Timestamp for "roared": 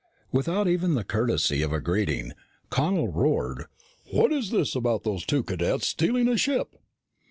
3.09-3.65